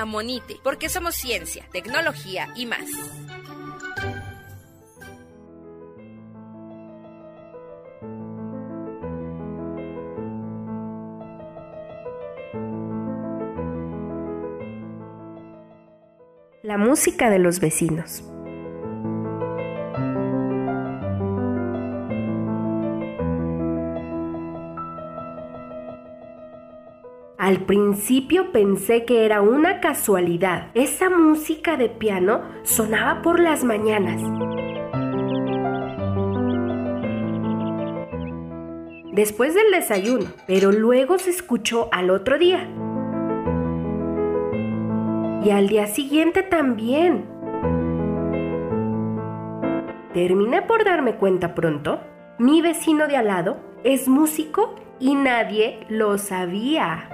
Amonite, 0.00 0.56
porque 0.64 0.88
somos 0.88 1.14
ciencia, 1.14 1.68
tecnología 1.70 2.48
y 2.56 2.66
más. 2.66 2.84
La 16.62 16.76
música 16.76 17.30
de 17.30 17.38
los 17.38 17.60
vecinos. 17.60 18.24
Al 27.44 27.58
principio 27.58 28.52
pensé 28.52 29.04
que 29.04 29.26
era 29.26 29.42
una 29.42 29.78
casualidad. 29.80 30.68
Esa 30.72 31.10
música 31.10 31.76
de 31.76 31.90
piano 31.90 32.40
sonaba 32.62 33.20
por 33.20 33.38
las 33.38 33.64
mañanas. 33.64 34.18
Después 39.12 39.54
del 39.54 39.72
desayuno, 39.72 40.24
pero 40.46 40.72
luego 40.72 41.18
se 41.18 41.28
escuchó 41.28 41.90
al 41.92 42.08
otro 42.08 42.38
día. 42.38 42.66
Y 45.44 45.50
al 45.50 45.68
día 45.68 45.86
siguiente 45.86 46.42
también. 46.44 47.26
Terminé 50.14 50.62
por 50.62 50.82
darme 50.82 51.16
cuenta 51.16 51.54
pronto. 51.54 52.00
Mi 52.38 52.62
vecino 52.62 53.06
de 53.06 53.18
al 53.18 53.26
lado 53.26 53.58
es 53.84 54.08
músico 54.08 54.76
y 55.00 55.14
nadie 55.14 55.80
lo 55.88 56.18
sabía. 56.18 57.08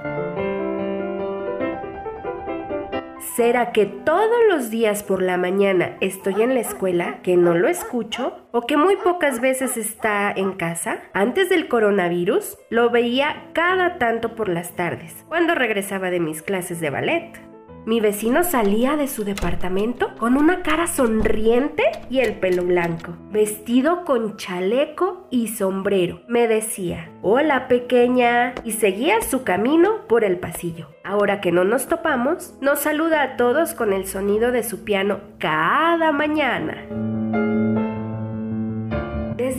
¿Será 3.37 3.73
que 3.73 3.87
todos 3.87 4.39
los 4.50 4.70
días 4.70 5.03
por 5.03 5.23
la 5.23 5.39
mañana 5.39 5.97
estoy 6.01 6.42
en 6.42 6.53
la 6.53 6.61
escuela, 6.61 7.23
que 7.23 7.36
no 7.36 7.55
lo 7.55 7.69
escucho, 7.69 8.36
o 8.51 8.62
que 8.67 8.77
muy 8.77 8.97
pocas 8.97 9.41
veces 9.41 9.77
está 9.77 10.31
en 10.31 10.53
casa? 10.53 10.98
Antes 11.14 11.48
del 11.48 11.69
coronavirus, 11.69 12.58
lo 12.69 12.91
veía 12.91 13.45
cada 13.55 13.98
tanto 13.98 14.34
por 14.34 14.48
las 14.48 14.77
tardes, 14.77 15.25
cuando 15.28 15.55
regresaba 15.55 16.11
de 16.11 16.20
mis 16.20 16.42
clases 16.42 16.81
de 16.81 16.91
ballet. 16.91 17.50
Mi 17.86 18.00
vecino 18.00 18.45
salía 18.45 18.97
de 18.97 19.09
su 19.09 19.25
departamento 19.25 20.14
con 20.19 20.36
una 20.36 20.62
cara 20.62 20.86
sonriente 20.86 21.83
y 22.11 22.19
el 22.19 22.34
pelo 22.34 22.64
blanco, 22.64 23.17
vestido 23.31 24.05
con 24.05 24.36
chaleco 24.36 25.27
y 25.31 25.48
sombrero. 25.48 26.20
Me 26.28 26.47
decía, 26.47 27.11
hola 27.23 27.69
pequeña, 27.69 28.55
y 28.64 28.73
seguía 28.73 29.23
su 29.23 29.45
camino 29.45 30.06
por 30.08 30.25
el 30.25 30.39
pasillo. 30.39 30.89
Ahora 31.05 31.41
que 31.41 31.53
no 31.53 31.64
nos 31.64 31.86
topamos, 31.86 32.55
nos 32.61 32.81
saluda 32.81 33.23
a 33.23 33.36
todos 33.36 33.75
con 33.75 33.92
el 33.92 34.06
sonido 34.06 34.53
de 34.53 34.62
su 34.62 34.84
piano 34.84 35.20
cada 35.39 36.12
mañana. 36.12 37.20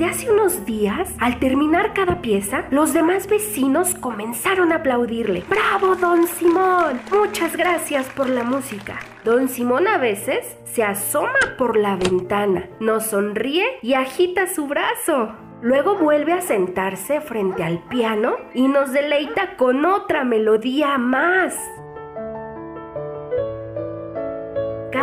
Desde 0.01 0.13
hace 0.13 0.31
unos 0.31 0.65
días, 0.65 1.13
al 1.19 1.37
terminar 1.37 1.93
cada 1.93 2.23
pieza, 2.23 2.65
los 2.71 2.91
demás 2.91 3.27
vecinos 3.27 3.93
comenzaron 3.93 4.71
a 4.71 4.77
aplaudirle. 4.77 5.43
¡Bravo, 5.47 5.95
don 5.95 6.25
Simón! 6.25 6.99
Muchas 7.11 7.55
gracias 7.55 8.07
por 8.07 8.27
la 8.27 8.43
música. 8.43 8.97
Don 9.23 9.47
Simón 9.47 9.87
a 9.87 9.99
veces 9.99 10.57
se 10.63 10.81
asoma 10.81 11.37
por 11.55 11.77
la 11.77 11.97
ventana, 11.97 12.67
nos 12.79 13.05
sonríe 13.05 13.63
y 13.83 13.93
agita 13.93 14.47
su 14.47 14.65
brazo. 14.65 15.35
Luego 15.61 15.93
vuelve 15.99 16.33
a 16.33 16.41
sentarse 16.41 17.21
frente 17.21 17.63
al 17.63 17.77
piano 17.83 18.37
y 18.55 18.67
nos 18.67 18.91
deleita 18.93 19.55
con 19.55 19.85
otra 19.85 20.23
melodía 20.23 20.97
más. 20.97 21.55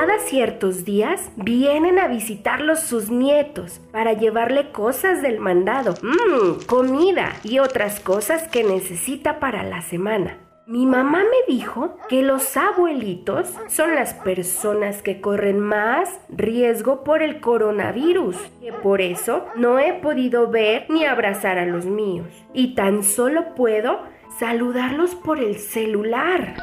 Cada 0.01 0.21
ciertos 0.21 0.85
días 0.85 1.29
vienen 1.35 1.99
a 1.99 2.07
visitarlos 2.07 2.79
sus 2.79 3.11
nietos 3.11 3.81
para 3.91 4.13
llevarle 4.13 4.71
cosas 4.71 5.23
del 5.23 5.41
mandado, 5.41 5.95
mmm, 6.01 6.65
comida 6.67 7.33
y 7.43 7.59
otras 7.59 7.99
cosas 7.99 8.47
que 8.47 8.63
necesita 8.63 9.41
para 9.41 9.65
la 9.65 9.83
semana. 9.83 10.39
Mi 10.69 10.87
mamá 10.87 11.25
me 11.25 11.53
dijo 11.53 11.97
que 12.09 12.23
los 12.23 12.57
abuelitos 12.57 13.53
son 13.67 13.97
las 13.97 14.15
personas 14.15 15.03
que 15.03 15.21
corren 15.21 15.59
más 15.59 16.21
riesgo 16.29 17.03
por 17.03 17.21
el 17.21 17.41
coronavirus, 17.41 18.37
que 18.61 18.73
por 18.73 19.01
eso 19.01 19.47
no 19.57 19.81
he 19.81 19.95
podido 19.95 20.49
ver 20.49 20.87
ni 20.89 21.07
abrazar 21.07 21.59
a 21.59 21.67
los 21.67 21.87
míos, 21.87 22.29
y 22.55 22.77
tan 22.77 23.03
solo 23.03 23.57
puedo 23.57 23.99
saludarlos 24.39 25.17
por 25.17 25.41
el 25.41 25.57
celular. 25.59 26.55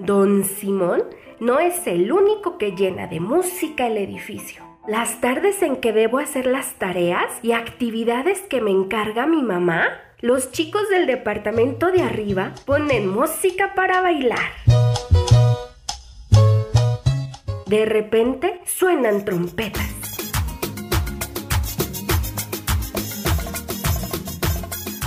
Don 0.00 0.44
Simón 0.44 1.04
no 1.40 1.58
es 1.58 1.86
el 1.86 2.10
único 2.10 2.56
que 2.56 2.72
llena 2.72 3.06
de 3.06 3.20
música 3.20 3.86
el 3.86 3.98
edificio. 3.98 4.62
Las 4.88 5.20
tardes 5.20 5.62
en 5.62 5.76
que 5.76 5.92
debo 5.92 6.18
hacer 6.18 6.46
las 6.46 6.74
tareas 6.74 7.26
y 7.42 7.52
actividades 7.52 8.40
que 8.40 8.62
me 8.62 8.70
encarga 8.70 9.26
mi 9.26 9.42
mamá, 9.42 9.88
los 10.20 10.52
chicos 10.52 10.88
del 10.88 11.06
departamento 11.06 11.92
de 11.92 12.02
arriba 12.02 12.54
ponen 12.64 13.08
música 13.08 13.74
para 13.74 14.00
bailar. 14.00 14.38
De 17.66 17.84
repente 17.84 18.62
suenan 18.64 19.26
trompetas. 19.26 19.86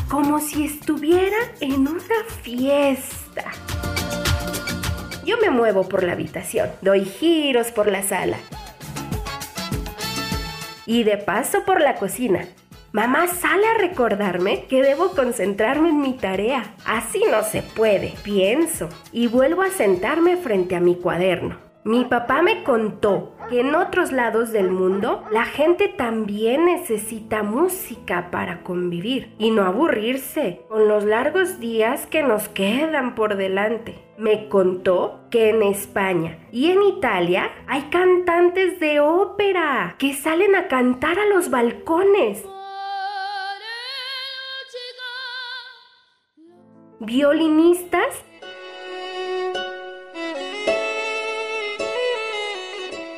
Como 0.07 0.39
si 0.39 0.65
estuviera 0.65 1.37
en 1.59 1.87
una 1.87 2.23
fiesta. 2.43 3.51
Yo 5.25 5.37
me 5.37 5.49
muevo 5.49 5.87
por 5.87 6.03
la 6.03 6.13
habitación, 6.13 6.69
doy 6.81 7.05
giros 7.05 7.71
por 7.71 7.89
la 7.89 8.03
sala 8.03 8.37
y 10.85 11.03
de 11.03 11.17
paso 11.17 11.63
por 11.65 11.81
la 11.81 11.95
cocina. 11.95 12.45
Mamá 12.91 13.27
sale 13.27 13.65
a 13.67 13.77
recordarme 13.77 14.65
que 14.65 14.83
debo 14.83 15.11
concentrarme 15.11 15.89
en 15.89 16.01
mi 16.01 16.13
tarea. 16.13 16.75
Así 16.85 17.23
no 17.31 17.41
se 17.43 17.63
puede, 17.63 18.13
pienso, 18.23 18.89
y 19.11 19.27
vuelvo 19.27 19.63
a 19.63 19.69
sentarme 19.69 20.37
frente 20.37 20.75
a 20.75 20.79
mi 20.79 20.95
cuaderno. 20.95 21.57
Mi 21.85 22.05
papá 22.05 22.41
me 22.41 22.63
contó 22.63 23.32
que 23.49 23.61
en 23.61 23.75
otros 23.75 24.11
lados 24.11 24.51
del 24.51 24.71
mundo 24.71 25.23
la 25.31 25.45
gente 25.45 25.87
también 25.87 26.65
necesita 26.65 27.43
música 27.43 28.29
para 28.31 28.63
convivir 28.63 29.33
y 29.37 29.51
no 29.51 29.63
aburrirse 29.63 30.61
con 30.69 30.87
los 30.87 31.03
largos 31.03 31.59
días 31.59 32.05
que 32.07 32.23
nos 32.23 32.47
quedan 32.49 33.15
por 33.15 33.35
delante. 33.35 33.95
Me 34.17 34.47
contó 34.47 35.21
que 35.31 35.49
en 35.49 35.63
España 35.63 36.37
y 36.51 36.71
en 36.71 36.83
Italia 36.83 37.51
hay 37.67 37.83
cantantes 37.83 38.79
de 38.79 38.99
ópera 38.99 39.95
que 39.97 40.13
salen 40.13 40.55
a 40.55 40.67
cantar 40.67 41.17
a 41.19 41.25
los 41.25 41.49
balcones. 41.49 42.43
Violinistas 46.99 48.23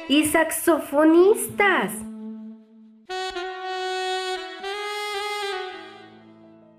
y 0.07 0.25
saxofonistas. 0.25 1.91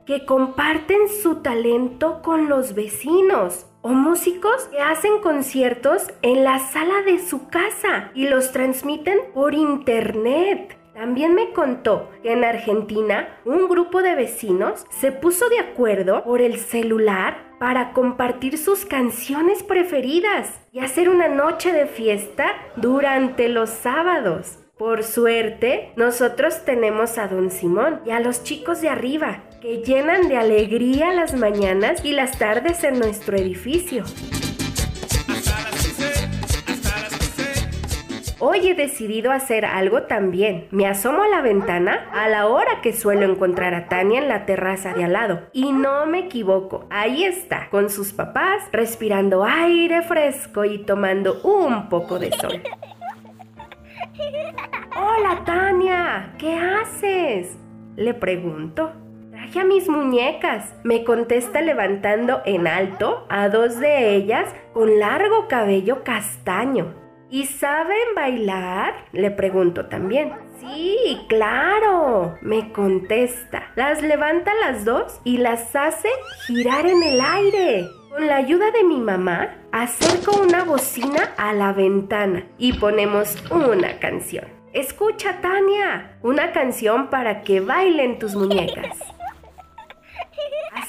que 0.06 0.24
comparten 0.24 1.08
su 1.20 1.42
talento 1.42 2.22
con 2.22 2.48
los 2.48 2.76
vecinos 2.76 3.66
o 3.82 3.88
músicos 3.88 4.68
que 4.70 4.80
hacen 4.80 5.20
conciertos 5.20 6.06
en 6.22 6.44
la 6.44 6.60
sala 6.60 7.02
de 7.02 7.18
su 7.18 7.48
casa 7.48 8.12
y 8.14 8.28
los 8.28 8.52
transmiten 8.52 9.18
por 9.34 9.52
internet. 9.52 10.78
También 10.96 11.34
me 11.34 11.52
contó 11.52 12.08
que 12.22 12.32
en 12.32 12.42
Argentina 12.42 13.28
un 13.44 13.68
grupo 13.68 14.00
de 14.00 14.14
vecinos 14.14 14.86
se 14.88 15.12
puso 15.12 15.50
de 15.50 15.58
acuerdo 15.58 16.24
por 16.24 16.40
el 16.40 16.58
celular 16.58 17.36
para 17.60 17.92
compartir 17.92 18.56
sus 18.56 18.86
canciones 18.86 19.62
preferidas 19.62 20.58
y 20.72 20.78
hacer 20.78 21.10
una 21.10 21.28
noche 21.28 21.74
de 21.74 21.84
fiesta 21.86 22.46
durante 22.76 23.50
los 23.50 23.68
sábados. 23.68 24.58
Por 24.78 25.04
suerte, 25.04 25.92
nosotros 25.96 26.64
tenemos 26.64 27.18
a 27.18 27.28
don 27.28 27.50
Simón 27.50 28.00
y 28.06 28.12
a 28.12 28.20
los 28.20 28.42
chicos 28.42 28.80
de 28.80 28.88
arriba, 28.88 29.42
que 29.60 29.82
llenan 29.82 30.28
de 30.28 30.38
alegría 30.38 31.12
las 31.12 31.34
mañanas 31.34 32.02
y 32.06 32.12
las 32.12 32.38
tardes 32.38 32.84
en 32.84 32.98
nuestro 32.98 33.36
edificio. 33.36 34.02
Hoy 38.48 38.68
he 38.68 38.74
decidido 38.74 39.32
hacer 39.32 39.64
algo 39.64 40.04
también. 40.04 40.68
Me 40.70 40.86
asomo 40.86 41.24
a 41.24 41.26
la 41.26 41.40
ventana 41.40 42.08
a 42.12 42.28
la 42.28 42.46
hora 42.46 42.80
que 42.80 42.92
suelo 42.92 43.26
encontrar 43.26 43.74
a 43.74 43.88
Tania 43.88 44.20
en 44.20 44.28
la 44.28 44.46
terraza 44.46 44.94
de 44.94 45.02
al 45.02 45.14
lado. 45.14 45.48
Y 45.52 45.72
no 45.72 46.06
me 46.06 46.20
equivoco, 46.20 46.86
ahí 46.88 47.24
está, 47.24 47.68
con 47.70 47.90
sus 47.90 48.12
papás, 48.12 48.62
respirando 48.70 49.42
aire 49.42 50.02
fresco 50.02 50.64
y 50.64 50.78
tomando 50.78 51.40
un 51.42 51.88
poco 51.88 52.20
de 52.20 52.30
sol. 52.30 52.62
Hola 54.96 55.42
Tania, 55.44 56.34
¿qué 56.38 56.56
haces? 56.56 57.58
Le 57.96 58.14
pregunto. 58.14 58.92
traje 59.32 59.58
a 59.58 59.64
mis 59.64 59.88
muñecas, 59.88 60.72
me 60.84 61.02
contesta 61.02 61.62
levantando 61.62 62.42
en 62.44 62.68
alto 62.68 63.26
a 63.28 63.48
dos 63.48 63.80
de 63.80 64.14
ellas 64.14 64.54
con 64.72 65.00
largo 65.00 65.48
cabello 65.48 66.04
castaño. 66.04 67.05
¿Y 67.30 67.46
saben 67.46 68.14
bailar? 68.14 68.94
Le 69.12 69.30
pregunto 69.32 69.86
también. 69.86 70.32
Sí, 70.60 71.18
claro, 71.28 72.38
me 72.40 72.72
contesta. 72.72 73.64
Las 73.74 74.02
levanta 74.02 74.52
las 74.54 74.84
dos 74.84 75.20
y 75.24 75.38
las 75.38 75.74
hace 75.74 76.08
girar 76.46 76.86
en 76.86 77.02
el 77.02 77.20
aire. 77.20 77.88
Con 78.10 78.26
la 78.26 78.36
ayuda 78.36 78.70
de 78.70 78.84
mi 78.84 78.98
mamá, 78.98 79.56
acerco 79.72 80.40
una 80.40 80.64
bocina 80.64 81.34
a 81.36 81.52
la 81.52 81.72
ventana 81.72 82.46
y 82.58 82.74
ponemos 82.74 83.36
una 83.50 83.98
canción. 83.98 84.46
Escucha, 84.72 85.40
Tania, 85.40 86.18
una 86.22 86.52
canción 86.52 87.08
para 87.08 87.42
que 87.42 87.60
bailen 87.60 88.18
tus 88.18 88.34
muñecas. 88.34 89.15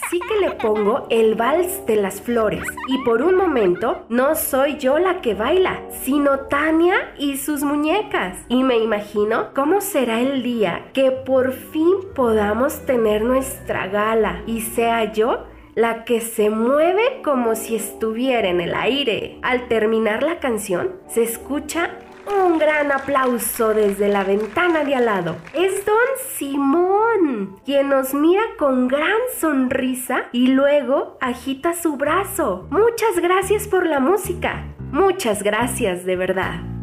Así 0.07 0.21
que 0.21 0.39
le 0.39 0.51
pongo 0.51 1.05
el 1.09 1.35
vals 1.35 1.85
de 1.85 1.97
las 1.97 2.21
flores 2.21 2.63
y 2.87 2.97
por 3.03 3.21
un 3.21 3.35
momento 3.35 4.05
no 4.07 4.35
soy 4.35 4.77
yo 4.77 4.99
la 4.99 5.19
que 5.19 5.33
baila, 5.33 5.81
sino 6.01 6.47
Tania 6.47 7.13
y 7.19 7.35
sus 7.35 7.61
muñecas. 7.61 8.37
Y 8.47 8.63
me 8.63 8.77
imagino 8.77 9.49
cómo 9.53 9.81
será 9.81 10.21
el 10.21 10.43
día 10.43 10.91
que 10.93 11.11
por 11.11 11.51
fin 11.51 11.93
podamos 12.15 12.85
tener 12.85 13.21
nuestra 13.21 13.87
gala 13.87 14.43
y 14.47 14.61
sea 14.61 15.11
yo 15.11 15.43
la 15.75 16.05
que 16.05 16.21
se 16.21 16.49
mueve 16.49 17.21
como 17.21 17.55
si 17.55 17.75
estuviera 17.75 18.47
en 18.47 18.61
el 18.61 18.75
aire. 18.75 19.39
Al 19.41 19.67
terminar 19.67 20.23
la 20.23 20.39
canción, 20.39 21.01
se 21.09 21.23
escucha 21.23 21.99
un 22.27 22.57
gran 22.57 22.91
aplauso 22.91 23.73
desde 23.73 24.07
la 24.07 24.23
ventana 24.23 24.83
de 24.83 24.95
al 24.95 25.05
lado. 25.05 25.37
Es 25.53 25.85
don 25.85 25.95
Simón, 26.35 27.59
quien 27.65 27.89
nos 27.89 28.13
mira 28.13 28.41
con 28.57 28.87
gran 28.87 29.19
sonrisa 29.39 30.25
y 30.31 30.47
luego 30.47 31.17
agita 31.21 31.73
su 31.73 31.97
brazo. 31.97 32.67
Muchas 32.69 33.19
gracias 33.21 33.67
por 33.67 33.85
la 33.85 33.99
música. 33.99 34.65
Muchas 34.91 35.43
gracias 35.43 36.05
de 36.05 36.15
verdad. 36.15 36.76